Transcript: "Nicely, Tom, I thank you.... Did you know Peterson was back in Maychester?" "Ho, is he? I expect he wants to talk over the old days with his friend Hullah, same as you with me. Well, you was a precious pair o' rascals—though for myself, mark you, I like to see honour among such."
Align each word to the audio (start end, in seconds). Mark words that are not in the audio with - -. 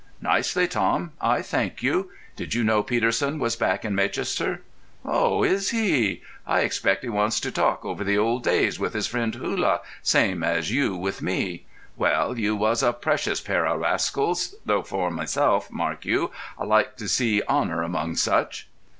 "Nicely, 0.23 0.67
Tom, 0.67 1.11
I 1.21 1.43
thank 1.43 1.83
you.... 1.83 2.09
Did 2.35 2.55
you 2.55 2.63
know 2.63 2.81
Peterson 2.81 3.37
was 3.37 3.55
back 3.55 3.85
in 3.85 3.93
Maychester?" 3.93 4.61
"Ho, 5.05 5.43
is 5.43 5.69
he? 5.69 6.23
I 6.47 6.61
expect 6.61 7.03
he 7.03 7.09
wants 7.09 7.39
to 7.41 7.51
talk 7.51 7.85
over 7.85 8.03
the 8.03 8.17
old 8.17 8.43
days 8.43 8.79
with 8.79 8.95
his 8.95 9.05
friend 9.05 9.35
Hullah, 9.35 9.81
same 10.01 10.41
as 10.41 10.71
you 10.71 10.95
with 10.95 11.21
me. 11.21 11.67
Well, 11.97 12.39
you 12.39 12.55
was 12.55 12.81
a 12.81 12.93
precious 12.93 13.41
pair 13.41 13.67
o' 13.67 13.77
rascals—though 13.77 14.81
for 14.81 15.11
myself, 15.11 15.69
mark 15.69 16.03
you, 16.03 16.31
I 16.57 16.63
like 16.63 16.97
to 16.97 17.07
see 17.07 17.43
honour 17.43 17.83
among 17.83 18.15
such." 18.15 18.67